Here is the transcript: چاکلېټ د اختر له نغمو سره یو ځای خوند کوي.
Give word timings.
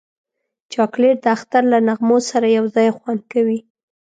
چاکلېټ 0.73 1.17
د 1.23 1.25
اختر 1.35 1.63
له 1.71 1.79
نغمو 1.87 2.17
سره 2.31 2.47
یو 2.57 2.65
ځای 2.75 2.87
خوند 2.97 3.21
کوي. 3.33 3.59